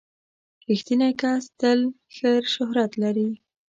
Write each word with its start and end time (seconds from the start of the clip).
•رښتینی 0.69 1.11
کس 1.21 1.43
تل 1.59 1.79
ښه 2.15 2.31
شهرت 2.53 2.91
لري. 3.03 3.29